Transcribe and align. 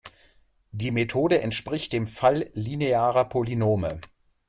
Die 0.71 0.89
Methode 0.89 1.41
entspricht 1.41 1.93
dem 1.93 2.07
Fall 2.07 2.49
linearer 2.55 3.25
Polynome. 3.29 4.01